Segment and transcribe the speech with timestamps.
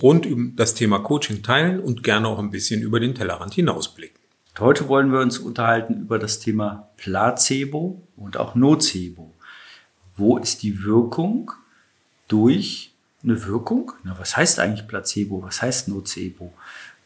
[0.00, 4.20] rund um das Thema Coaching teilen und gerne auch ein bisschen über den Tellerrand hinausblicken.
[4.58, 9.32] Heute wollen wir uns unterhalten über das Thema Placebo und auch Nocebo.
[10.14, 11.50] Wo ist die Wirkung
[12.28, 12.92] durch
[13.22, 13.92] eine Wirkung?
[14.04, 15.42] Na, was heißt eigentlich Placebo?
[15.42, 16.52] Was heißt Nocebo?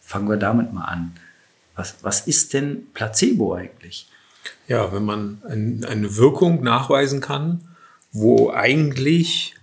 [0.01, 1.15] Fangen wir damit mal an.
[1.77, 4.09] Was, was ist denn Placebo eigentlich?
[4.67, 7.69] Ja, wenn man ein, eine Wirkung nachweisen kann,
[8.13, 9.55] wo eigentlich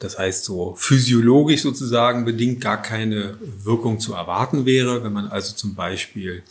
[0.00, 5.54] das heißt, so physiologisch sozusagen bedingt gar keine Wirkung zu erwarten wäre, wenn man also
[5.54, 6.42] zum Beispiel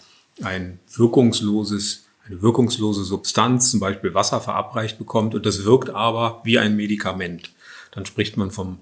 [0.44, 6.60] ein wirkungsloses, eine wirkungslose Substanz, zum Beispiel Wasser verabreicht bekommt und das wirkt aber wie
[6.60, 7.52] ein Medikament.
[7.92, 8.82] Dann spricht man vom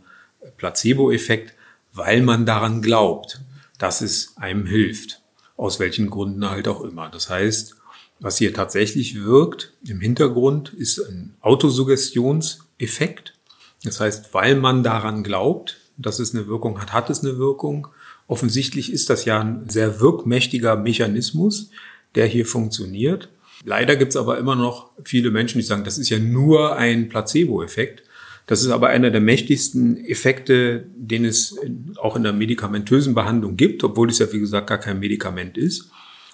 [0.58, 1.54] Placebo-Effekt,
[1.94, 3.40] weil man daran glaubt,
[3.78, 5.22] dass es einem hilft.
[5.56, 7.10] Aus welchen Gründen halt auch immer.
[7.10, 7.78] Das heißt,
[8.20, 13.37] was hier tatsächlich wirkt im Hintergrund ist ein Autosuggestionseffekt.
[13.84, 17.88] Das heißt, weil man daran glaubt, dass es eine Wirkung hat, hat es eine Wirkung.
[18.28, 21.70] Offensichtlich ist das ja ein sehr wirkmächtiger Mechanismus,
[22.16, 23.30] der hier funktioniert.
[23.66, 27.10] Leider gibt es aber immer noch viele Menschen, die sagen, das ist ja nur ein
[27.10, 28.04] Placebo-Effekt.
[28.46, 31.58] Das ist aber einer der mächtigsten Effekte, den es
[31.98, 35.90] auch in der medikamentösen Behandlung gibt, obwohl es ja, wie gesagt, gar kein Medikament ist.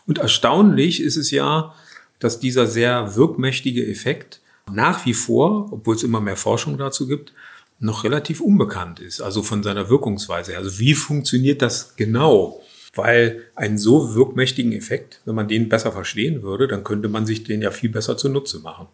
[0.06, 1.74] Und erstaunlich ist es ja,
[2.20, 7.34] dass dieser sehr wirkmächtige Effekt nach wie vor, obwohl es immer mehr Forschung dazu gibt,
[7.80, 10.56] noch relativ unbekannt ist, also von seiner Wirkungsweise.
[10.58, 12.62] Also wie funktioniert das genau?
[12.96, 17.44] Weil einen so wirkmächtigen Effekt, wenn man den besser verstehen würde, dann könnte man sich
[17.44, 18.88] den ja viel besser zunutze machen.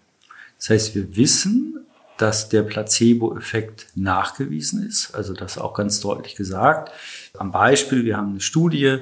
[0.58, 1.86] Das heißt, wir wissen,
[2.18, 6.92] dass der Placebo-Effekt nachgewiesen ist, also das auch ganz deutlich gesagt.
[7.38, 8.98] Am Beispiel, wir haben eine Studie,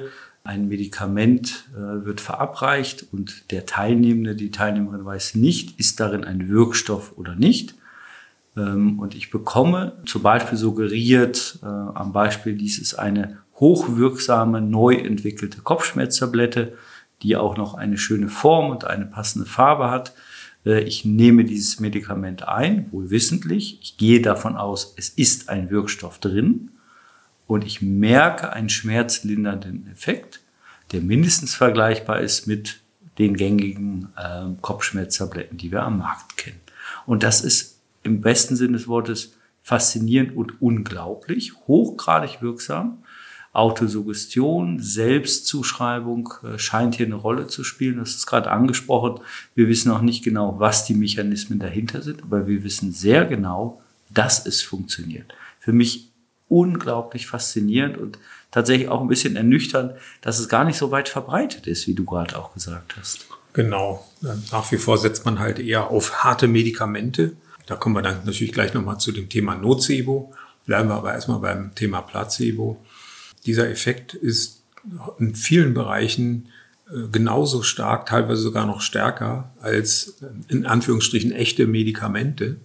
[0.47, 6.47] ein Medikament äh, wird verabreicht und der Teilnehmende, die Teilnehmerin weiß nicht, ist darin ein
[6.47, 7.75] Wirkstoff oder nicht.
[8.55, 14.95] Ähm, und ich bekomme zum Beispiel suggeriert, äh, am Beispiel dies ist eine hochwirksame, neu
[14.95, 16.77] entwickelte Kopfschmerztablette,
[17.23, 20.13] die auch noch eine schöne Form und eine passende Farbe hat.
[20.65, 23.79] Äh, ich nehme dieses Medikament ein, wohl wissentlich.
[23.81, 26.71] Ich gehe davon aus, es ist ein Wirkstoff drin
[27.47, 30.41] und ich merke einen schmerzlindernden Effekt,
[30.91, 32.81] der mindestens vergleichbar ist mit
[33.17, 36.59] den gängigen äh, Kopfschmerztabletten, die wir am Markt kennen.
[37.05, 42.99] Und das ist im besten Sinne des Wortes faszinierend und unglaublich, hochgradig wirksam.
[43.53, 47.97] Autosuggestion, Selbstzuschreibung äh, scheint hier eine Rolle zu spielen.
[47.97, 49.19] Das ist gerade angesprochen.
[49.55, 53.81] Wir wissen auch nicht genau, was die Mechanismen dahinter sind, aber wir wissen sehr genau,
[54.09, 55.33] dass es funktioniert.
[55.59, 56.11] Für mich
[56.49, 58.19] unglaublich faszinierend und
[58.51, 62.05] tatsächlich auch ein bisschen ernüchternd, dass es gar nicht so weit verbreitet ist, wie du
[62.05, 63.27] gerade auch gesagt hast.
[63.53, 64.05] Genau.
[64.51, 67.33] Nach wie vor setzt man halt eher auf harte Medikamente.
[67.65, 70.33] Da kommen wir dann natürlich gleich nochmal zu dem Thema Nocebo.
[70.65, 72.83] Bleiben wir aber erstmal beim Thema Placebo.
[73.45, 74.63] Dieser Effekt ist
[75.17, 76.49] in vielen Bereichen
[76.89, 82.57] äh, genauso stark, teilweise sogar noch stärker als äh, in Anführungsstrichen echte Medikamente.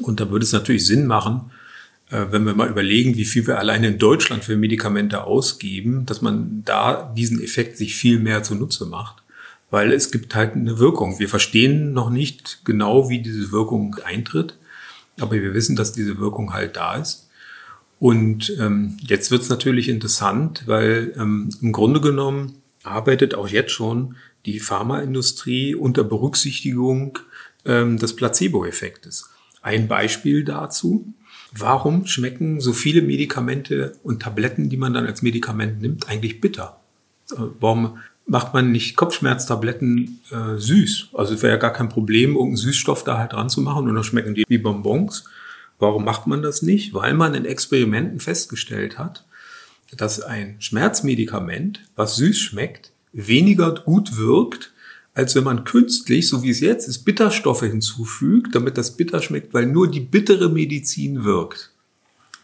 [0.00, 1.50] Und da würde es natürlich Sinn machen,
[2.30, 6.62] wenn wir mal überlegen, wie viel wir alleine in Deutschland für Medikamente ausgeben, dass man
[6.64, 9.22] da diesen Effekt sich viel mehr zunutze macht.
[9.70, 11.18] Weil es gibt halt eine Wirkung.
[11.18, 14.56] Wir verstehen noch nicht genau, wie diese Wirkung eintritt,
[15.18, 17.28] aber wir wissen, dass diese Wirkung halt da ist.
[17.98, 23.72] Und ähm, jetzt wird es natürlich interessant, weil ähm, im Grunde genommen arbeitet auch jetzt
[23.72, 24.16] schon
[24.46, 27.18] die Pharmaindustrie unter Berücksichtigung
[27.64, 29.30] ähm, des Placebo-Effektes.
[29.62, 31.14] Ein Beispiel dazu
[31.56, 36.80] warum schmecken so viele Medikamente und Tabletten, die man dann als Medikament nimmt, eigentlich bitter?
[37.32, 41.10] Äh, warum macht man nicht Kopfschmerztabletten äh, süß?
[41.14, 43.94] Also es wäre ja gar kein Problem, irgendeinen Süßstoff da halt dran zu machen und
[43.94, 45.24] dann schmecken die wie Bonbons.
[45.78, 46.94] Warum macht man das nicht?
[46.94, 49.24] Weil man in Experimenten festgestellt hat,
[49.96, 54.72] dass ein Schmerzmedikament, was süß schmeckt, weniger gut wirkt
[55.14, 59.54] als wenn man künstlich, so wie es jetzt ist, Bitterstoffe hinzufügt, damit das bitter schmeckt,
[59.54, 61.70] weil nur die bittere Medizin wirkt.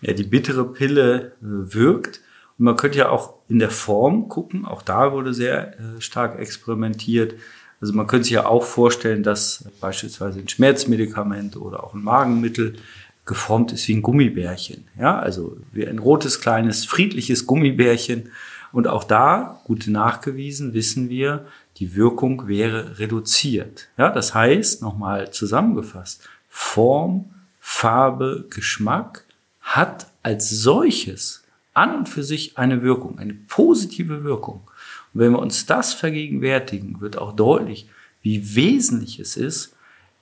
[0.00, 2.20] Ja, die bittere Pille äh, wirkt.
[2.58, 4.64] Und man könnte ja auch in der Form gucken.
[4.64, 7.34] Auch da wurde sehr äh, stark experimentiert.
[7.80, 12.76] Also man könnte sich ja auch vorstellen, dass beispielsweise ein Schmerzmedikament oder auch ein Magenmittel
[13.24, 14.84] geformt ist wie ein Gummibärchen.
[14.98, 18.30] Ja, also wie ein rotes, kleines, friedliches Gummibärchen
[18.72, 21.46] Und auch da, gut nachgewiesen, wissen wir,
[21.78, 23.88] die Wirkung wäre reduziert.
[23.96, 29.24] Ja, das heißt, nochmal zusammengefasst, Form, Farbe, Geschmack
[29.60, 31.42] hat als solches
[31.74, 34.62] an und für sich eine Wirkung, eine positive Wirkung.
[35.12, 37.88] Und wenn wir uns das vergegenwärtigen, wird auch deutlich,
[38.22, 39.74] wie wesentlich es ist,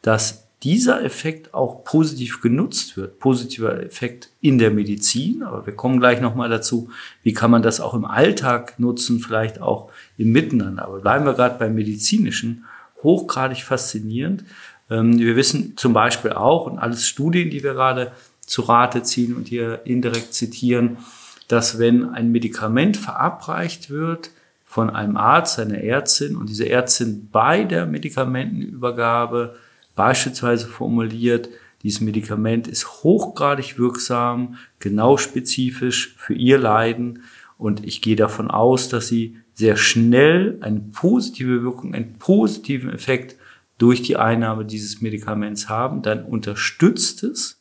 [0.02, 3.20] dass dieser Effekt auch positiv genutzt wird.
[3.20, 6.90] Positiver Effekt in der Medizin, aber wir kommen gleich nochmal dazu,
[7.22, 10.84] wie kann man das auch im Alltag nutzen, vielleicht auch im Miteinander.
[10.84, 12.64] Aber bleiben wir gerade beim medizinischen,
[13.02, 14.44] hochgradig faszinierend.
[14.90, 19.36] Ähm, wir wissen zum Beispiel auch, und alles Studien, die wir gerade zu Rate ziehen
[19.36, 20.98] und hier indirekt zitieren,
[21.46, 24.30] dass wenn ein Medikament verabreicht wird
[24.66, 29.56] von einem Arzt, einer Ärztin und diese Ärztin bei der Medikamentenübergabe
[29.98, 31.48] beispielsweise formuliert,
[31.82, 37.24] dieses Medikament ist hochgradig wirksam, genau spezifisch für ihr Leiden
[37.56, 43.36] und ich gehe davon aus, dass sie sehr schnell eine positive Wirkung, einen positiven Effekt
[43.76, 47.60] durch die Einnahme dieses Medikaments haben, dann unterstützt es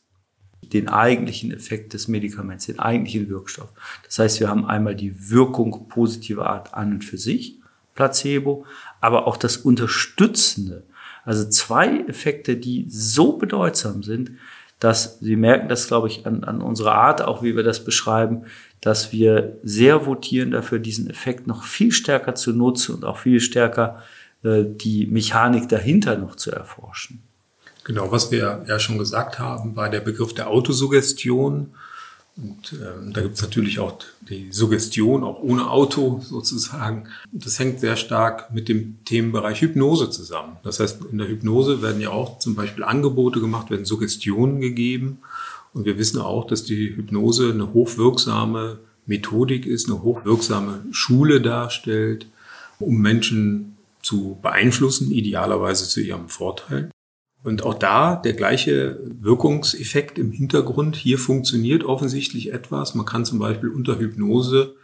[0.62, 3.72] den eigentlichen Effekt des Medikaments, den eigentlichen Wirkstoff.
[4.04, 7.58] Das heißt, wir haben einmal die Wirkung positiver Art an und für sich,
[7.96, 8.64] Placebo,
[9.00, 10.84] aber auch das Unterstützende.
[11.28, 14.30] Also zwei Effekte, die so bedeutsam sind,
[14.80, 18.46] dass Sie merken das, glaube ich, an, an unserer Art, auch wie wir das beschreiben,
[18.80, 23.40] dass wir sehr votieren dafür, diesen Effekt noch viel stärker zu nutzen und auch viel
[23.40, 24.02] stärker
[24.42, 27.22] äh, die Mechanik dahinter noch zu erforschen.
[27.84, 31.74] Genau, was wir ja schon gesagt haben, war der Begriff der Autosuggestion.
[32.40, 33.98] Und ähm, da gibt es natürlich auch
[34.28, 37.08] die Suggestion, auch ohne Auto sozusagen.
[37.32, 40.56] Das hängt sehr stark mit dem Themenbereich Hypnose zusammen.
[40.62, 45.18] Das heißt, in der Hypnose werden ja auch zum Beispiel Angebote gemacht, werden Suggestionen gegeben.
[45.74, 52.26] Und wir wissen auch, dass die Hypnose eine hochwirksame Methodik ist, eine hochwirksame Schule darstellt,
[52.78, 56.90] um Menschen zu beeinflussen, idealerweise zu ihrem Vorteil.
[57.44, 60.96] Und auch da der gleiche Wirkungseffekt im Hintergrund.
[60.96, 62.94] Hier funktioniert offensichtlich etwas.
[62.94, 64.74] Man kann zum Beispiel unter Hypnose,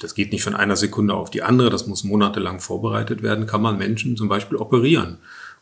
[0.00, 3.62] das geht nicht von einer Sekunde auf die andere, das muss monatelang vorbereitet werden, kann
[3.62, 5.18] man Menschen zum Beispiel operieren,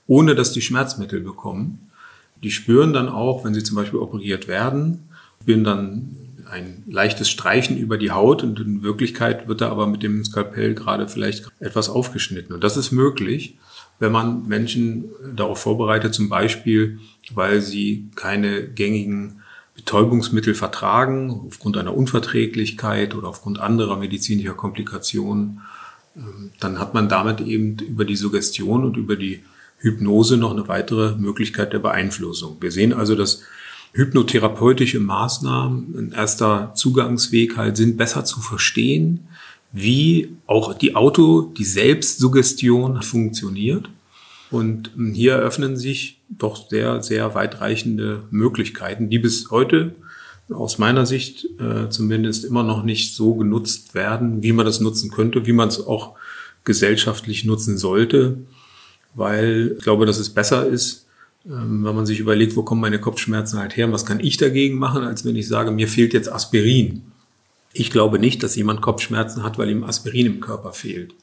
[0.07, 1.91] ohne dass die Schmerzmittel bekommen.
[2.43, 5.09] Die spüren dann auch, wenn sie zum Beispiel operiert werden,
[5.43, 6.17] spüren dann
[6.51, 10.75] ein leichtes Streichen über die Haut und in Wirklichkeit wird da aber mit dem Skalpell
[10.75, 12.55] gerade vielleicht etwas aufgeschnitten.
[12.55, 13.57] Und das ist möglich
[13.99, 16.99] wenn man Menschen darauf vorbereitet, zum Beispiel,
[17.35, 19.43] weil sie keine gängigen
[19.75, 25.61] Betäubungsmittel vertragen, aufgrund einer Unverträglichkeit oder aufgrund anderer medizinischer Komplikationen,
[26.17, 29.43] ähm, dann hat man damit eben über die Suggestion und über die
[29.79, 32.57] Hypnose noch eine weitere Möglichkeit der Beeinflussung.
[32.61, 33.43] Wir sehen also, dass
[33.93, 39.29] hypnotherapeutische Maßnahmen ein erster Zugangsweg halt sind, besser zu verstehen,
[39.77, 43.91] wie auch die Auto, die Selbstsuggestion funktioniert.
[44.51, 49.95] Und ähm, hier eröffnen sich doch sehr, sehr weitreichende Möglichkeiten, die bis heute
[50.49, 55.11] aus meiner Sicht äh, zumindest immer noch nicht so genutzt werden, wie man das nutzen
[55.11, 56.15] könnte, wie man es auch
[56.65, 58.39] gesellschaftlich nutzen sollte,
[59.15, 61.07] weil ich glaube, dass es besser ist,
[61.45, 64.39] ähm, wenn man sich überlegt, wo kommen meine Kopfschmerzen halt her und was kann ich
[64.39, 67.03] dagegen machen, als wenn ich sage, mir fehlt jetzt Aspirin.
[67.79, 71.15] Ich glaube nicht, dass jemand Kopfschmerzen hat, weil ihm Aspirin im Körper fehlt.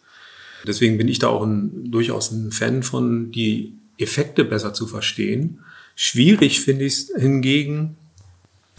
[0.67, 5.59] Deswegen bin ich da auch ein, durchaus ein Fan von, die Effekte besser zu verstehen.
[5.95, 7.97] Schwierig finde ich es hingegen,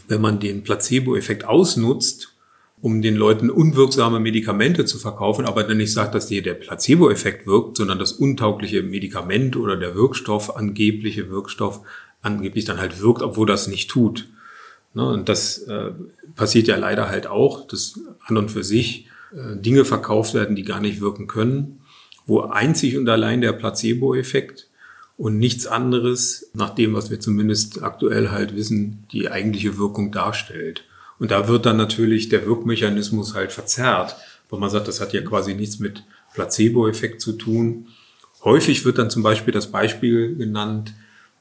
[0.07, 2.33] wenn man den Placebo-Effekt ausnutzt,
[2.81, 7.47] um den Leuten unwirksame Medikamente zu verkaufen, aber dann nicht sagt, dass hier der Placebo-Effekt
[7.47, 11.81] wirkt, sondern das untaugliche Medikament oder der Wirkstoff, angebliche Wirkstoff,
[12.23, 14.29] angeblich dann halt wirkt, obwohl das nicht tut.
[14.95, 15.91] Ne, und das äh,
[16.37, 20.63] passiert ja leider halt auch, dass an und für sich äh, Dinge verkauft werden, die
[20.63, 21.81] gar nicht wirken können,
[22.27, 24.69] wo einzig und allein der Placebo-Effekt
[25.17, 30.85] und nichts anderes, nach dem, was wir zumindest aktuell halt wissen, die eigentliche Wirkung darstellt.
[31.19, 34.17] Und da wird dann natürlich der Wirkmechanismus halt verzerrt,
[34.49, 37.89] weil man sagt, das hat ja quasi nichts mit Placebo-Effekt zu tun.
[38.45, 40.93] Häufig wird dann zum Beispiel das Beispiel genannt,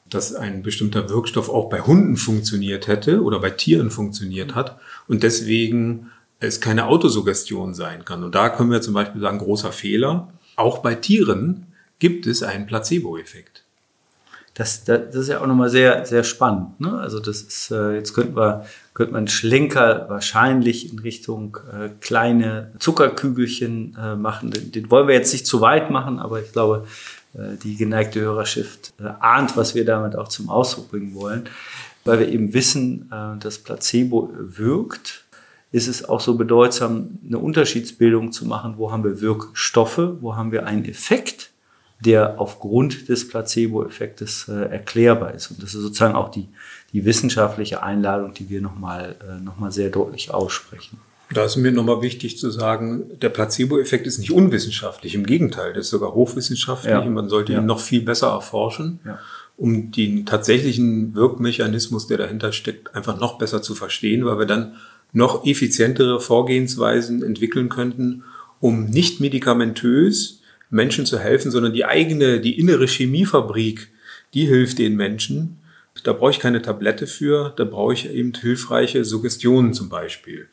[0.10, 5.24] dass ein bestimmter Wirkstoff auch bei Hunden funktioniert hätte oder bei Tieren funktioniert hat und
[5.24, 8.24] deswegen es keine Autosuggestion sein kann.
[8.24, 10.30] Und da können wir zum Beispiel sagen, großer Fehler.
[10.56, 11.68] Auch bei Tieren
[12.00, 13.64] gibt es einen Placebo-Effekt.
[14.56, 16.80] Das, das, das, ist ja auch nochmal sehr, sehr spannend.
[16.80, 16.96] Ne?
[17.00, 22.72] Also das ist, äh, jetzt könnten wir, könnte man Schlenker wahrscheinlich in Richtung äh, kleine
[22.78, 24.52] Zuckerkügelchen äh, machen.
[24.52, 26.86] Den, den wollen wir jetzt nicht zu weit machen, aber ich glaube,
[27.64, 31.50] die geneigte Hörerschaft äh, ahnt, was wir damit auch zum Ausdruck bringen wollen,
[32.06, 35.26] weil wir eben wissen, äh, dass Placebo wirkt.
[35.72, 40.52] ist es auch so bedeutsam, eine Unterschiedsbildung zu machen, wo haben wir Wirkstoffe, wo haben
[40.52, 41.50] wir einen Effekt,
[42.00, 45.50] der aufgrund des Placebo-Effektes äh, erklärbar ist.
[45.50, 46.50] Und das ist sozusagen auch die,
[46.92, 51.00] die wissenschaftliche Einladung, die wir nochmal äh, noch sehr deutlich aussprechen.
[51.34, 55.16] Da ist mir nochmal wichtig zu sagen, der Placebo-Effekt ist nicht unwissenschaftlich.
[55.16, 57.00] Im Gegenteil, der ist sogar hochwissenschaftlich ja.
[57.00, 57.60] und man sollte ja.
[57.60, 59.20] ihn noch viel besser erforschen, ja.
[59.58, 64.76] um den tatsächlichen Wirkmechanismus, der dahinter steckt, einfach noch besser zu verstehen, weil wir dann
[65.12, 68.24] noch effizientere Vorgehensweisen entwickeln könnten,
[68.60, 73.90] um nicht medikamentös Menschen zu helfen, sondern die eigene, die innere Chemiefabrik,
[74.34, 75.58] die hilft den Menschen.
[76.04, 80.48] Da brauche ich keine Tablette für, da brauche ich eben hilfreiche Suggestionen zum Beispiel.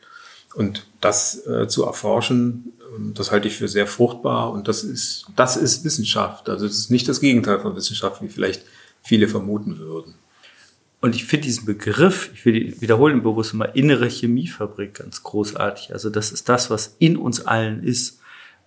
[0.53, 5.25] Und das äh, zu erforschen, ähm, das halte ich für sehr fruchtbar und das ist,
[5.35, 6.49] das ist Wissenschaft.
[6.49, 8.63] Also es ist nicht das Gegenteil von Wissenschaft, wie vielleicht
[9.01, 10.15] viele vermuten würden.
[11.01, 15.93] Und ich finde diesen Begriff, ich wiederhole ihn bewusst mal, innere Chemiefabrik ganz großartig.
[15.93, 18.19] Also das ist das, was in uns allen ist,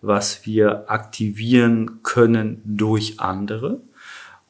[0.03, 3.81] was wir aktivieren können durch andere.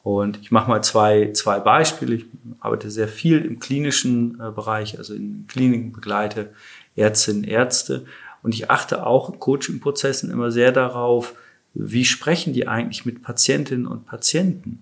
[0.01, 2.15] Und ich mache mal zwei, zwei Beispiele.
[2.15, 2.25] Ich
[2.59, 6.53] arbeite sehr viel im klinischen äh, Bereich, also in Kliniken begleite
[6.95, 8.05] Ärztinnen, Ärzte.
[8.43, 11.33] Und ich achte auch in Coaching-Prozessen immer sehr darauf,
[11.73, 14.79] wie sprechen die eigentlich mit Patientinnen und Patienten.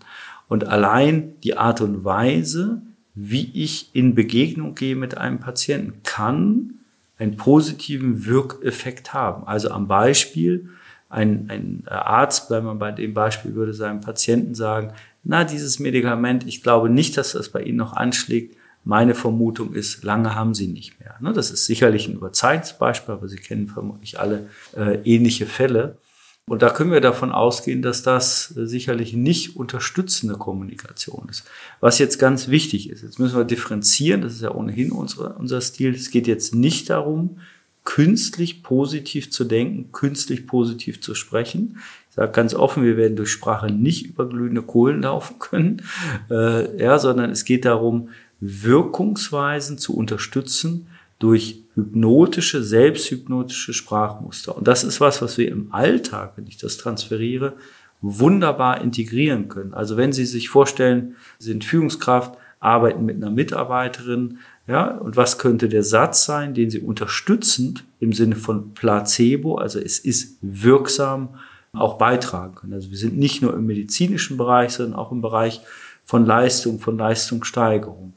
[0.47, 2.81] Und allein die Art und Weise,
[3.15, 6.75] wie ich in Begegnung gehe mit einem Patienten, kann
[7.17, 9.47] einen positiven Wirkeffekt haben.
[9.47, 10.69] Also am Beispiel,
[11.09, 14.93] ein, ein Arzt, bleiben wir bei dem Beispiel, würde seinem Patienten sagen,
[15.23, 20.03] na, dieses Medikament, ich glaube nicht, dass das bei Ihnen noch anschlägt, meine Vermutung ist,
[20.03, 21.15] lange haben sie nicht mehr.
[21.21, 25.97] Ne, das ist sicherlich ein Überzeugungsbeispiel, aber Sie kennen vermutlich alle äh, ähnliche Fälle.
[26.45, 31.45] Und da können wir davon ausgehen, dass das äh, sicherlich nicht unterstützende Kommunikation ist.
[31.79, 35.61] Was jetzt ganz wichtig ist, jetzt müssen wir differenzieren, das ist ja ohnehin unsere, unser
[35.61, 35.95] Stil.
[35.95, 37.39] Es geht jetzt nicht darum,
[37.85, 41.77] künstlich positiv zu denken, künstlich positiv zu sprechen.
[42.09, 45.81] Ich sage ganz offen, wir werden durch Sprache nicht über glühende Kohlen laufen können,
[46.29, 48.09] äh, ja, sondern es geht darum,
[48.43, 50.87] Wirkungsweisen zu unterstützen
[51.19, 54.55] durch hypnotische, selbsthypnotische Sprachmuster.
[54.57, 57.53] Und das ist was, was wir im Alltag, wenn ich das transferiere,
[58.01, 59.73] wunderbar integrieren können.
[59.73, 65.37] Also wenn Sie sich vorstellen, Sie sind Führungskraft, arbeiten mit einer Mitarbeiterin, ja, und was
[65.37, 71.29] könnte der Satz sein, den Sie unterstützend im Sinne von Placebo, also es ist wirksam,
[71.73, 72.73] auch beitragen können.
[72.73, 75.61] Also wir sind nicht nur im medizinischen Bereich, sondern auch im Bereich
[76.03, 78.13] von Leistung, von Leistungssteigerung.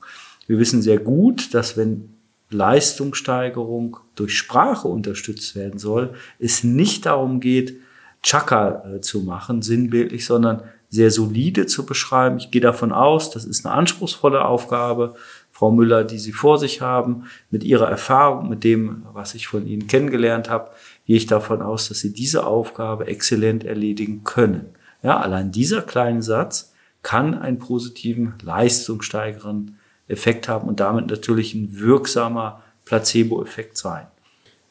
[0.47, 2.16] Wir wissen sehr gut, dass wenn
[2.50, 7.81] Leistungssteigerung durch Sprache unterstützt werden soll, es nicht darum geht,
[8.23, 12.38] Chaka äh, zu machen, sinnbildlich, sondern sehr solide zu beschreiben.
[12.38, 15.14] Ich gehe davon aus, das ist eine anspruchsvolle Aufgabe.
[15.50, 19.66] Frau Müller, die Sie vor sich haben, mit Ihrer Erfahrung, mit dem, was ich von
[19.66, 20.71] Ihnen kennengelernt habe,
[21.07, 24.66] gehe ich davon aus, dass Sie diese Aufgabe exzellent erledigen können.
[25.02, 26.73] Ja, allein dieser kleine Satz
[27.06, 34.08] kann einen positiven, leistungssteigernden Effekt haben und damit natürlich ein wirksamer Placebo-Effekt sein.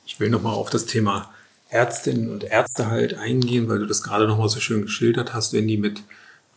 [0.05, 1.31] Ich will nochmal auf das Thema
[1.69, 5.65] Ärztinnen und Ärzte halt eingehen, weil du das gerade nochmal so schön geschildert hast, wenn
[5.65, 6.03] die mit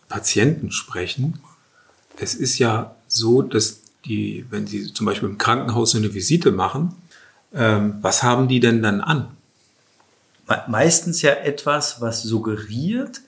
[0.08, 1.38] Patienten sprechen.
[2.16, 6.96] Es ist ja so, dass die, wenn sie zum Beispiel im Krankenhaus eine Visite machen,
[7.54, 9.28] ähm, was haben die denn dann an?
[10.66, 13.20] Meistens ja etwas, was suggeriert,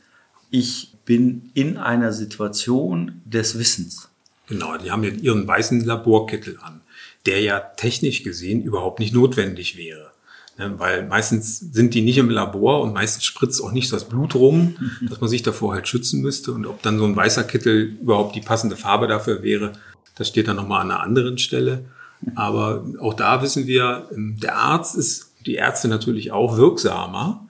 [0.50, 4.08] ich bin in einer Situation des Wissens.
[4.46, 6.80] Genau, die haben jetzt ihren weißen Laborkittel an,
[7.26, 10.10] der ja technisch gesehen überhaupt nicht notwendig wäre.
[10.58, 14.34] Ne, weil meistens sind die nicht im Labor und meistens spritzt auch nicht das Blut
[14.34, 14.76] rum,
[15.08, 16.52] dass man sich davor halt schützen müsste.
[16.52, 19.72] Und ob dann so ein weißer Kittel überhaupt die passende Farbe dafür wäre,
[20.16, 21.86] das steht dann nochmal an einer anderen Stelle.
[22.34, 27.48] Aber auch da wissen wir, ähm, der Arzt ist, die Ärzte natürlich auch wirksamer,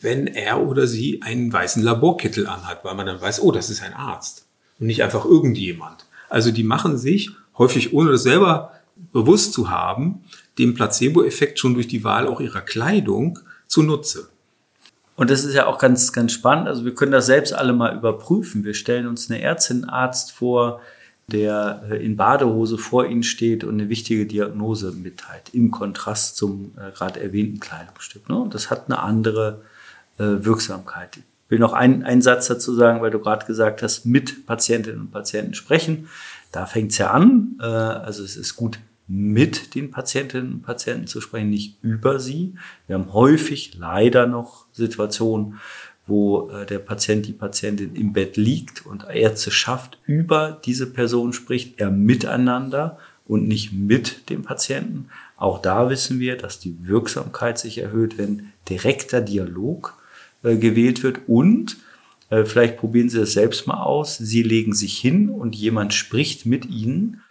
[0.00, 3.82] wenn er oder sie einen weißen Laborkittel anhat, weil man dann weiß, oh, das ist
[3.82, 4.46] ein Arzt
[4.78, 6.06] und nicht einfach irgendjemand.
[6.28, 8.72] Also die machen sich häufig, ohne das selber
[9.12, 10.24] bewusst zu haben,
[10.58, 14.28] dem Placebo-Effekt schon durch die Wahl auch ihrer Kleidung zunutze.
[15.16, 16.68] Und das ist ja auch ganz, ganz spannend.
[16.68, 18.64] Also wir können das selbst alle mal überprüfen.
[18.64, 20.80] Wir stellen uns eine Ärztin, Arzt vor,
[21.26, 26.72] der äh, in Badehose vor Ihnen steht und eine wichtige Diagnose mitteilt, im Kontrast zum
[26.76, 28.28] äh, gerade erwähnten Kleidungsstück.
[28.28, 28.46] Ne?
[28.50, 29.62] Das hat eine andere
[30.24, 31.16] Wirksamkeit.
[31.16, 35.00] Ich will noch einen, einen Satz dazu sagen, weil du gerade gesagt hast, mit Patientinnen
[35.00, 36.08] und Patienten sprechen.
[36.52, 37.56] Da fängt es ja an.
[37.60, 42.54] Äh, also es ist gut, mit den Patientinnen und Patienten zu sprechen, nicht über sie.
[42.86, 45.58] Wir haben häufig leider noch Situationen,
[46.06, 51.32] wo äh, der Patient, die Patientin im Bett liegt und Ärzte schafft, über diese Person
[51.32, 55.08] spricht, er miteinander und nicht mit dem Patienten.
[55.36, 59.94] Auch da wissen wir, dass die Wirksamkeit sich erhöht, wenn direkter Dialog
[60.48, 61.76] äh, gewählt wird und
[62.30, 64.16] äh, vielleicht probieren Sie das selbst mal aus.
[64.16, 67.22] Sie legen sich hin und jemand spricht mit Ihnen.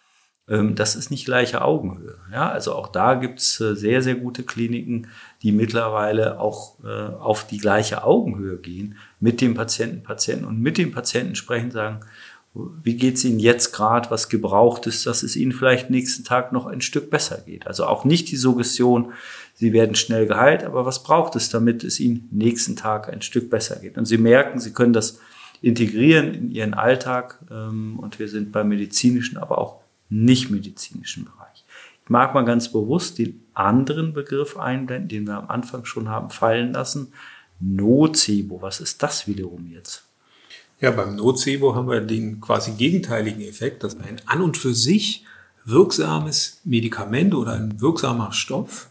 [0.47, 2.17] Ähm, das ist nicht gleiche Augenhöhe.
[2.31, 5.07] Ja, also auch da gibt's äh, sehr, sehr gute Kliniken,
[5.41, 10.91] die mittlerweile auch auf die gleiche Augenhöhe gehen mit dem Patienten, Patienten und mit dem
[10.91, 11.99] Patienten sprechen, sagen,
[12.53, 16.65] wie geht's Ihnen jetzt gerade, was gebraucht ist, dass es Ihnen vielleicht nächsten Tag noch
[16.65, 17.67] ein Stück besser geht.
[17.67, 19.13] Also auch nicht die Suggestion,
[19.53, 23.49] Sie werden schnell geheilt, aber was braucht es, damit es Ihnen nächsten Tag ein Stück
[23.49, 23.97] besser geht.
[23.97, 25.19] Und Sie merken, Sie können das
[25.61, 31.65] integrieren in Ihren Alltag ähm, und wir sind beim medizinischen, aber auch nicht medizinischen Bereich.
[32.03, 36.29] Ich mag mal ganz bewusst den anderen Begriff einblenden, den wir am Anfang schon haben
[36.29, 37.11] fallen lassen.
[37.59, 38.61] Nocebo.
[38.61, 40.06] Was ist das wiederum jetzt?
[40.79, 45.25] Ja, beim Nocebo haben wir den quasi gegenteiligen Effekt, dass ein an und für sich
[45.65, 48.87] wirksames Medikament oder ein wirksamer Stoff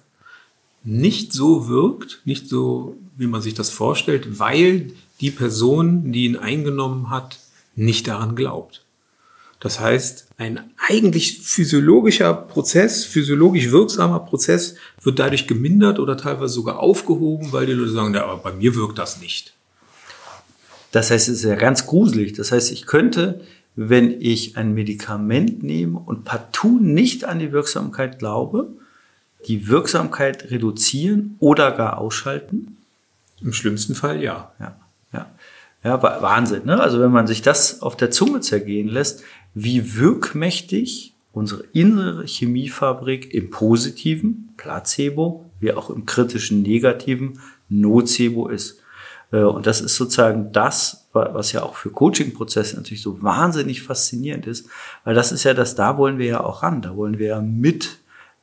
[0.83, 6.37] nicht so wirkt, nicht so, wie man sich das vorstellt, weil die Person, die ihn
[6.37, 7.39] eingenommen hat,
[7.75, 8.85] nicht daran glaubt.
[9.61, 16.79] Das heißt, ein eigentlich physiologischer Prozess, physiologisch wirksamer Prozess wird dadurch gemindert oder teilweise sogar
[16.79, 19.56] aufgehoben, weil die Leute sagen, ja, aber bei mir wirkt das nicht.
[20.97, 22.33] Das heißt, es ist ja ganz gruselig.
[22.33, 23.43] Das heißt, ich könnte,
[23.75, 28.69] wenn ich ein Medikament nehme und partout nicht an die Wirksamkeit glaube,
[29.47, 32.79] die Wirksamkeit reduzieren oder gar ausschalten?
[33.43, 34.53] Im schlimmsten Fall ja.
[34.59, 34.81] Ja,
[35.13, 35.27] ja.
[35.85, 36.65] Ja, Wahnsinn.
[36.65, 36.81] Ne?
[36.81, 39.23] Also wenn man sich das auf der Zunge zergehen lässt,
[39.53, 47.39] wie wirkmächtig unsere innere Chemiefabrik im positiven Placebo, wie auch im kritischen negativen
[47.69, 48.81] Nocebo ist.
[49.33, 54.47] Äh, und das ist sozusagen das, was ja auch für Coaching-Prozesse natürlich so wahnsinnig faszinierend
[54.47, 54.69] ist,
[55.05, 57.41] weil das ist ja das, da wollen wir ja auch ran, da wollen wir ja
[57.41, 57.99] mit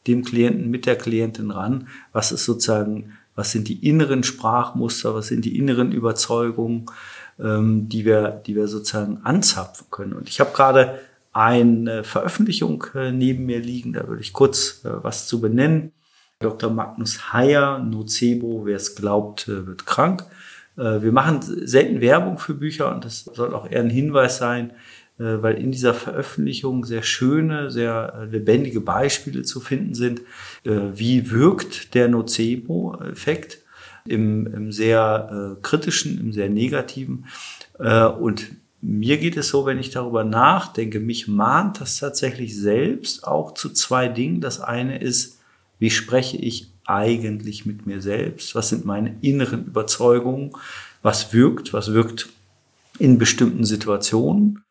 [0.07, 5.27] dem Klienten, mit der Klientin ran, was ist sozusagen, was sind die inneren Sprachmuster, was
[5.27, 6.87] sind die inneren Überzeugungen,
[7.39, 10.13] ähm, die, wir, die wir sozusagen anzapfen können.
[10.13, 10.99] Und ich habe gerade
[11.31, 15.91] eine Veröffentlichung äh, neben mir liegen, da würde ich kurz äh, was zu benennen.
[16.39, 16.69] Dr.
[16.69, 20.25] Magnus Heyer, Nocebo, wer es glaubt, wird krank.
[20.75, 24.73] Wir machen selten Werbung für Bücher und das soll auch eher ein Hinweis sein,
[25.17, 30.21] weil in dieser Veröffentlichung sehr schöne, sehr lebendige Beispiele zu finden sind.
[30.63, 33.63] Wie wirkt der Nocebo-Effekt?
[34.05, 37.25] im, im sehr äh, kritischen, im sehr negativen.
[37.79, 38.47] Äh, und
[38.81, 43.69] mir geht es so, wenn ich darüber nachdenke, mich mahnt das tatsächlich selbst auch zu
[43.69, 44.41] zwei Dingen.
[44.41, 45.39] Das eine ist,
[45.79, 48.55] wie spreche ich eigentlich mit mir selbst?
[48.55, 50.51] Was sind meine inneren Überzeugungen?
[51.01, 51.73] Was wirkt?
[51.73, 52.29] Was wirkt
[52.99, 54.63] in bestimmten Situationen?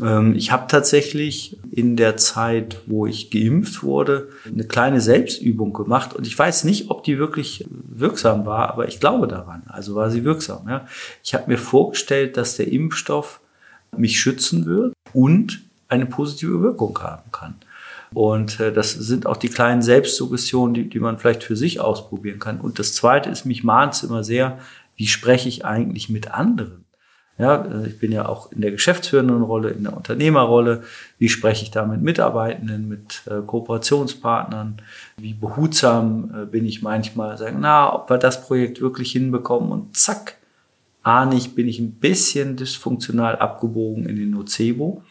[0.00, 6.14] Ähm, ich habe tatsächlich in der Zeit, wo ich geimpft wurde, eine kleine Selbstübung gemacht
[6.14, 9.62] und ich weiß nicht, ob die wirklich wirksam war, aber ich glaube daran.
[9.66, 10.68] Also war sie wirksam.
[10.68, 10.86] Ja.
[11.24, 13.40] Ich habe mir vorgestellt, dass der Impfstoff
[13.96, 17.54] mich schützen wird und eine positive Wirkung haben kann.
[18.12, 22.38] Und äh, das sind auch die kleinen Selbstsuggestionen, die, die man vielleicht für sich ausprobieren
[22.38, 22.60] kann.
[22.60, 24.58] Und das Zweite ist, mich mahnt es immer sehr,
[24.96, 26.84] wie spreche ich eigentlich mit anderen?
[27.40, 30.82] Ja, äh, ich bin ja auch in der geschäftsführenden Rolle, in der Unternehmerrolle.
[31.18, 34.82] Wie spreche ich da mit Mitarbeitenden, mit äh, Kooperationspartnern?
[35.16, 37.38] Wie behutsam äh, bin ich manchmal?
[37.38, 39.72] Sagen, na, ob wir das Projekt wirklich hinbekommen?
[39.72, 40.36] Und zack,
[41.02, 45.02] ahne ich, bin ich ein bisschen dysfunktional abgebogen in den Nocebo.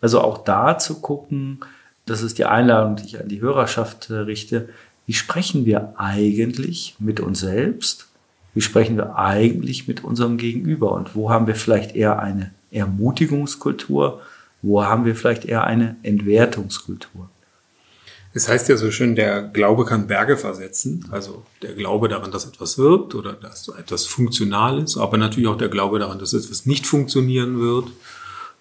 [0.00, 1.60] Also auch da zu gucken,
[2.06, 4.68] das ist die Einladung, die ich an die Hörerschaft richte.
[5.06, 8.08] Wie sprechen wir eigentlich mit uns selbst?
[8.54, 14.20] wie sprechen wir eigentlich mit unserem Gegenüber und wo haben wir vielleicht eher eine Ermutigungskultur,
[14.60, 17.28] wo haben wir vielleicht eher eine Entwertungskultur.
[18.34, 22.46] Es heißt ja so schön, der Glaube kann Berge versetzen, also der Glaube daran, dass
[22.46, 26.64] etwas wirkt oder dass etwas funktional ist, aber natürlich auch der Glaube daran, dass etwas
[26.64, 27.88] nicht funktionieren wird,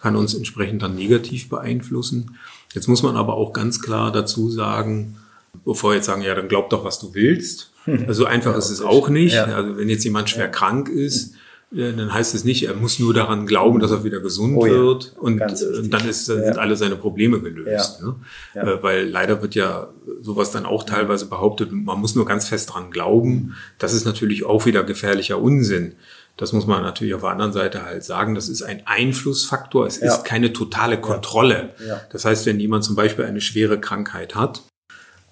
[0.02, 2.38] kann uns entsprechend dann negativ beeinflussen.
[2.74, 5.18] Jetzt muss man aber auch ganz klar dazu sagen,
[5.66, 7.72] bevor wir jetzt sagen, ja, dann glaub doch, was du willst,
[8.08, 9.34] also einfach ja, ist es auch nicht.
[9.34, 9.46] Ja.
[9.46, 10.52] Also wenn jetzt jemand schwer ja.
[10.52, 11.34] krank ist,
[11.74, 14.66] äh, dann heißt es nicht, er muss nur daran glauben, dass er wieder gesund oh,
[14.66, 18.02] wird und äh, dann ist, sind alle seine Probleme gelöst.
[18.02, 18.16] Ne?
[18.54, 19.90] Äh, weil leider wird ja
[20.22, 23.56] sowas dann auch teilweise behauptet, man muss nur ganz fest dran glauben.
[23.78, 25.94] Das ist natürlich auch wieder gefährlicher Unsinn.
[26.38, 28.34] Das muss man natürlich auf der anderen Seite halt sagen.
[28.34, 29.86] Das ist ein Einflussfaktor.
[29.86, 31.76] Es ist keine totale Kontrolle.
[32.12, 34.64] Das heißt, wenn jemand zum Beispiel eine schwere Krankheit hat,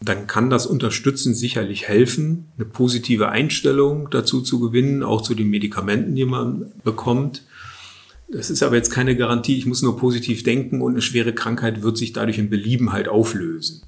[0.01, 5.49] dann kann das Unterstützen sicherlich helfen, eine positive Einstellung dazu zu gewinnen, auch zu den
[5.49, 7.43] Medikamenten, die man bekommt.
[8.31, 11.81] Das ist aber jetzt keine Garantie, ich muss nur positiv denken und eine schwere Krankheit
[11.81, 13.81] wird sich dadurch in Belieben halt auflösen.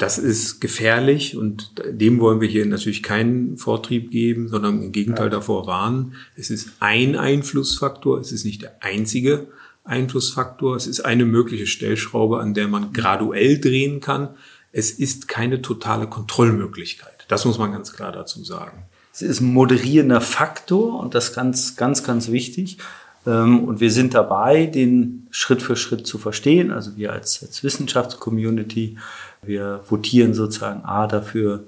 [0.00, 5.28] Das ist gefährlich und dem wollen wir hier natürlich keinen Vortrieb geben, sondern im Gegenteil
[5.28, 6.14] davor warnen.
[6.36, 9.48] Es ist ein Einflussfaktor, es ist nicht der einzige
[9.84, 14.30] Einflussfaktor, es ist eine mögliche Stellschraube, an der man graduell drehen kann.
[14.72, 17.26] Es ist keine totale Kontrollmöglichkeit.
[17.28, 18.84] Das muss man ganz klar dazu sagen.
[19.12, 22.78] Es ist ein moderierender Faktor und das ganz, ganz, ganz wichtig.
[23.26, 26.70] Ähm, und wir sind dabei, den Schritt für Schritt zu verstehen.
[26.70, 28.98] Also wir als, als Wissenschaftscommunity,
[29.42, 31.64] wir votieren sozusagen A dafür,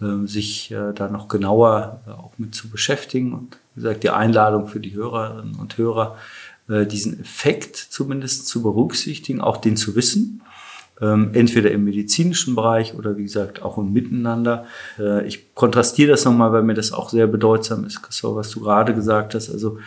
[0.00, 3.34] ähm, sich äh, da noch genauer äh, auch mit zu beschäftigen.
[3.34, 6.16] Und wie gesagt, die Einladung für die Hörerinnen und Hörer,
[6.68, 10.42] äh, diesen Effekt zumindest zu berücksichtigen, auch den zu wissen.
[11.02, 14.66] Ähm, entweder im medizinischen Bereich oder wie gesagt auch im Miteinander.
[15.24, 18.94] Ich kontrastiere das nochmal, weil mir das auch sehr bedeutsam ist, Christoph, was du gerade
[18.94, 19.48] gesagt hast.
[19.48, 19.78] Also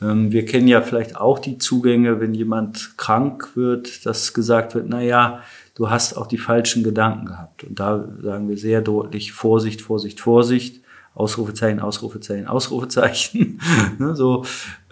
[0.00, 5.00] wir kennen ja vielleicht auch die Zugänge, wenn jemand krank wird, dass gesagt wird, na
[5.00, 5.42] ja,
[5.74, 7.64] du hast auch die falschen Gedanken gehabt.
[7.64, 10.82] Und da sagen wir sehr deutlich, Vorsicht, Vorsicht, Vorsicht,
[11.14, 13.60] Ausrufezeichen, Ausrufezeichen, Ausrufezeichen.
[13.98, 14.44] Ne, so,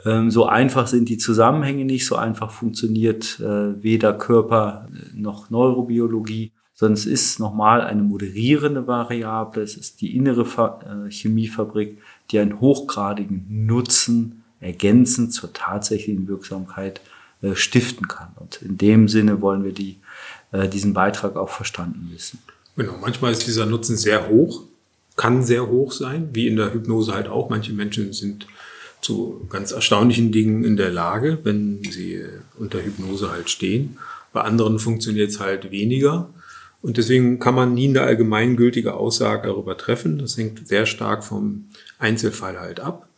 [0.04, 6.52] ähm, so einfach sind die Zusammenhänge nicht, so einfach funktioniert äh, weder Körper noch Neurobiologie,
[6.74, 11.98] sondern es ist nochmal eine moderierende Variable, es ist die innere äh, Chemiefabrik,
[12.30, 17.01] die einen hochgradigen Nutzen ergänzend zur tatsächlichen Wirksamkeit
[17.42, 18.33] äh, stiften kann.
[18.37, 19.98] Und in dem Sinne wollen wir die,
[20.53, 22.38] äh, diesen Beitrag auch verstanden wissen.
[22.77, 24.62] Genau, manchmal ist dieser Nutzen sehr hoch,
[25.16, 27.51] kann sehr hoch sein, wie in der Hypnose halt auch.
[27.51, 28.46] Manche Menschen sind
[29.03, 32.25] zu ganz erstaunlichen Dingen in der Lage, wenn sie
[32.59, 33.98] unter Hypnose halt stehen.
[34.33, 36.31] Bei anderen funktioniert es halt weniger.
[36.81, 40.18] Und deswegen kann man nie eine allgemeingültige Aussage darüber treffen.
[40.18, 41.66] Das hängt sehr stark vom
[41.98, 43.09] Einzelfall halt ab.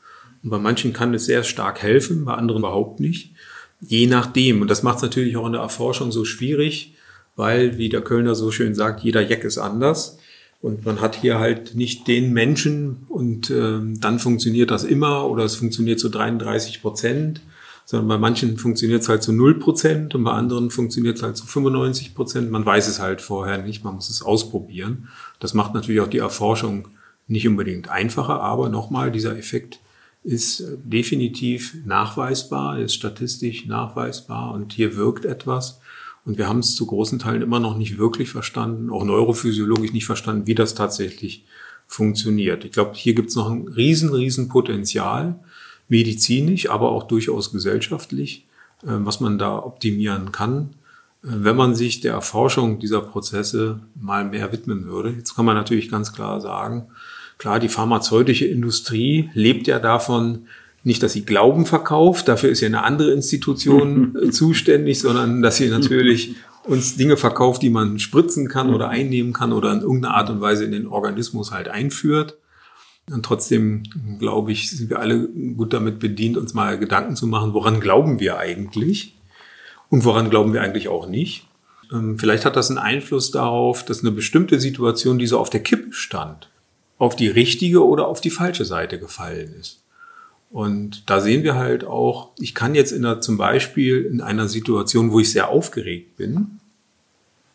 [0.44, 3.32] Und bei manchen kann es sehr stark helfen, bei anderen überhaupt nicht.
[3.80, 4.60] Je nachdem.
[4.60, 6.94] Und das macht es natürlich auch in der Erforschung so schwierig,
[7.34, 10.18] weil, wie der Kölner so schön sagt, jeder Jack ist anders.
[10.60, 15.44] Und man hat hier halt nicht den Menschen und ähm, dann funktioniert das immer oder
[15.44, 17.42] es funktioniert zu 33 Prozent,
[17.84, 21.36] sondern bei manchen funktioniert es halt zu 0 Prozent und bei anderen funktioniert es halt
[21.36, 22.50] zu 95 Prozent.
[22.50, 25.08] Man weiß es halt vorher nicht, man muss es ausprobieren.
[25.38, 26.88] Das macht natürlich auch die Erforschung
[27.26, 29.80] nicht unbedingt einfacher, aber nochmal, dieser Effekt
[30.24, 35.80] ist äh, definitiv nachweisbar, ist statistisch nachweisbar und hier wirkt etwas.
[36.24, 40.06] Und wir haben es zu großen Teilen immer noch nicht wirklich verstanden, auch neurophysiologisch nicht
[40.06, 41.44] verstanden, wie das tatsächlich
[41.86, 42.64] funktioniert.
[42.64, 45.38] Ich glaube, hier gibt es noch ein riesen, riesen Potenzial,
[45.88, 48.46] medizinisch, aber auch durchaus gesellschaftlich,
[48.82, 50.70] äh, was man da optimieren kann,
[51.22, 55.10] äh, wenn man sich der Erforschung dieser Prozesse mal mehr widmen würde.
[55.10, 56.86] Jetzt kann man natürlich ganz klar sagen,
[57.38, 60.46] Klar, die pharmazeutische Industrie lebt ja davon,
[60.84, 65.68] nicht, dass sie Glauben verkauft, dafür ist ja eine andere Institution zuständig, sondern dass sie
[65.68, 70.30] natürlich uns Dinge verkauft, die man spritzen kann oder einnehmen kann oder in irgendeiner Art
[70.30, 72.36] und Weise in den Organismus halt einführt.
[73.10, 73.82] Und trotzdem,
[74.18, 78.18] glaube ich, sind wir alle gut damit bedient, uns mal Gedanken zu machen, woran glauben
[78.18, 79.14] wir eigentlich
[79.90, 81.46] und woran glauben wir eigentlich auch nicht.
[81.92, 85.62] Ähm, vielleicht hat das einen Einfluss darauf, dass eine bestimmte Situation, die so auf der
[85.62, 86.48] Kippe stand,
[86.98, 89.82] auf die richtige oder auf die falsche Seite gefallen ist.
[90.50, 94.48] Und da sehen wir halt auch, ich kann jetzt in einer, zum Beispiel in einer
[94.48, 96.60] Situation, wo ich sehr aufgeregt bin,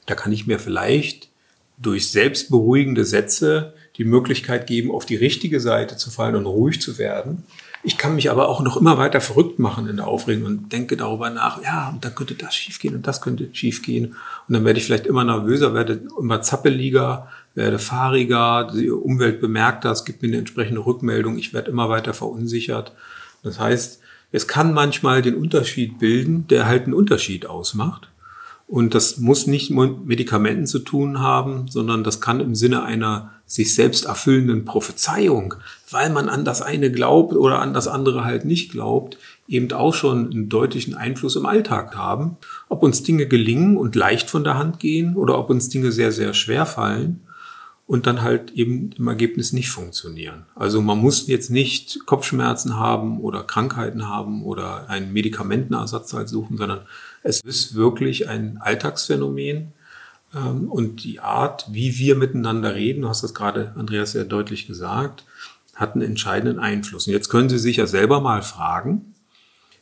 [0.06, 1.30] da kann ich mir vielleicht
[1.78, 6.97] durch selbstberuhigende Sätze die Möglichkeit geben, auf die richtige Seite zu fallen und ruhig zu
[6.97, 7.43] werden.
[7.84, 10.97] Ich kann mich aber auch noch immer weiter verrückt machen in der Aufregung und denke
[10.97, 14.15] darüber nach, ja, und dann könnte das schiefgehen und das könnte schiefgehen.
[14.47, 19.86] Und dann werde ich vielleicht immer nervöser, werde immer zappeliger, werde fahriger, die Umwelt bemerkt
[19.86, 22.93] das, gibt mir eine entsprechende Rückmeldung, ich werde immer weiter verunsichert.
[23.43, 24.00] Das heißt,
[24.32, 28.08] es kann manchmal den Unterschied bilden, der halt einen Unterschied ausmacht.
[28.65, 33.32] Und das muss nicht mit Medikamenten zu tun haben, sondern das kann im Sinne einer
[33.45, 35.56] sich selbst erfüllenden Prophezeiung,
[35.89, 39.17] weil man an das eine glaubt oder an das andere halt nicht glaubt,
[39.48, 42.38] eben auch schon einen deutlichen Einfluss im Alltag haben.
[42.69, 46.12] Ob uns Dinge gelingen und leicht von der Hand gehen oder ob uns Dinge sehr,
[46.12, 47.22] sehr schwer fallen
[47.89, 50.45] und dann halt eben im Ergebnis nicht funktionieren.
[50.54, 56.56] Also man muss jetzt nicht Kopfschmerzen haben oder Krankheiten haben oder einen Medikamentenersatz halt suchen,
[56.58, 56.82] sondern
[57.23, 59.73] es ist wirklich ein Alltagsphänomen.
[60.36, 64.67] Ähm, und die Art, wie wir miteinander reden, du hast das gerade, Andreas, sehr deutlich
[64.67, 65.25] gesagt,
[65.73, 67.08] hat einen entscheidenden Einfluss.
[67.08, 69.15] Und jetzt können Sie sich ja selber mal fragen,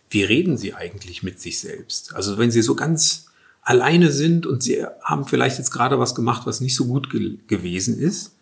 [0.09, 2.15] wie reden Sie eigentlich mit sich selbst?
[2.15, 3.26] Also wenn Sie so ganz
[3.67, 7.37] alleine sind und sie haben vielleicht jetzt gerade was gemacht, was nicht so gut ge
[7.47, 8.33] gewesen ist,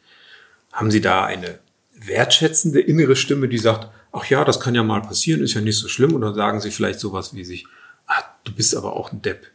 [0.71, 1.57] haben sie da eine
[1.95, 5.79] wertschätzende innere Stimme, die sagt, ach ja, das kann ja mal passieren, ist ja nicht
[5.79, 7.65] so schlimm, oder sagen sie vielleicht sowas wie sich,
[8.05, 9.47] ah, du bist aber auch ein Depp.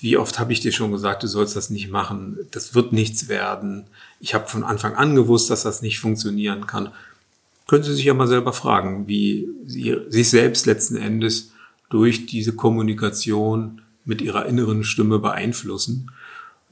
[0.00, 3.28] Wie oft habe ich dir schon gesagt, du sollst das nicht machen, das wird nichts
[3.28, 3.84] werden.
[4.20, 6.92] Ich habe von Anfang an gewusst, dass das nicht funktionieren kann.
[7.68, 11.52] Können Sie sich ja mal selber fragen, wie Sie sich selbst letzten Endes
[11.90, 16.10] durch diese Kommunikation mit Ihrer inneren Stimme beeinflussen.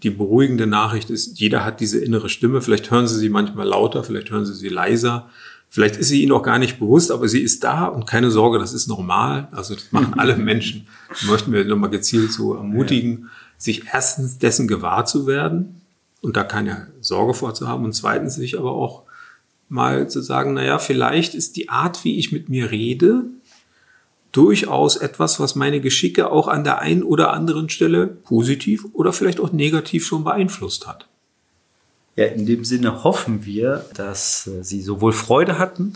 [0.03, 2.61] Die beruhigende Nachricht ist, jeder hat diese innere Stimme.
[2.61, 5.31] Vielleicht hören Sie sie manchmal lauter, vielleicht hören Sie sie leiser.
[5.71, 8.59] Vielleicht ist sie Ihnen auch gar nicht bewusst, aber sie ist da und keine Sorge,
[8.59, 9.49] das ist normal.
[9.53, 10.89] Also das machen alle Menschen.
[11.09, 13.27] Das möchten wir nochmal gezielt so ermutigen, ja.
[13.57, 15.81] sich erstens dessen gewahr zu werden
[16.23, 19.05] und da keine Sorge vorzuhaben und zweitens sich aber auch
[19.69, 23.27] mal zu sagen, naja, vielleicht ist die Art, wie ich mit mir rede,
[24.33, 29.41] durchaus etwas, was meine Geschicke auch an der einen oder anderen Stelle positiv oder vielleicht
[29.41, 31.09] auch negativ schon beeinflusst hat.
[32.17, 35.93] Ja, in dem Sinne hoffen wir, dass äh, Sie sowohl Freude hatten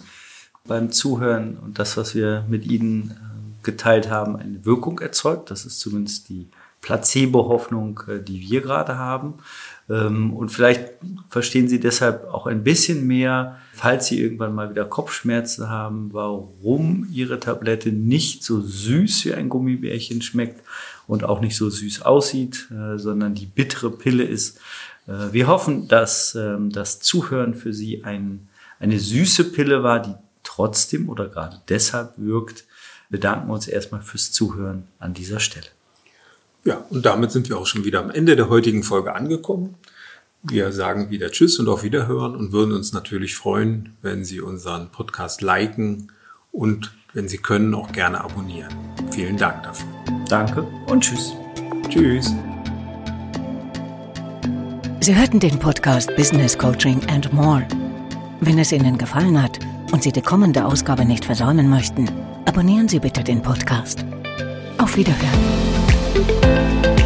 [0.64, 5.50] beim Zuhören und das, was wir mit Ihnen äh, geteilt haben, eine Wirkung erzeugt.
[5.50, 6.46] Das ist zumindest die
[6.80, 9.34] Placebo-Hoffnung, äh, die wir gerade haben.
[9.88, 10.90] Ähm, und vielleicht
[11.28, 17.08] verstehen Sie deshalb auch ein bisschen mehr, falls Sie irgendwann mal wieder Kopfschmerzen haben, warum
[17.12, 20.62] Ihre Tablette nicht so süß wie ein Gummibärchen schmeckt
[21.06, 24.58] und auch nicht so süß aussieht, äh, sondern die bittere Pille ist.
[25.06, 30.14] Äh, wir hoffen, dass ähm, das Zuhören für Sie ein, eine süße Pille war, die
[30.42, 32.64] trotzdem oder gerade deshalb wirkt.
[33.08, 35.66] Wir bedanken uns erstmal fürs Zuhören an dieser Stelle.
[36.64, 39.75] Ja, und damit sind wir auch schon wieder am Ende der heutigen Folge angekommen.
[40.44, 44.90] Wir sagen wieder Tschüss und auf Wiederhören und würden uns natürlich freuen, wenn Sie unseren
[44.90, 46.12] Podcast liken
[46.53, 48.72] und wenn Sie können, auch gerne abonnieren.
[49.11, 49.88] Vielen Dank dafür.
[50.29, 51.33] Danke und Tschüss.
[51.88, 52.33] Tschüss.
[55.01, 57.66] Sie hörten den Podcast Business Coaching and More.
[58.40, 59.59] Wenn es Ihnen gefallen hat
[59.92, 62.09] und Sie die kommende Ausgabe nicht versäumen möchten,
[62.46, 64.05] abonnieren Sie bitte den Podcast.
[64.79, 65.71] Auf Wiederhören.
[66.14, 67.01] Música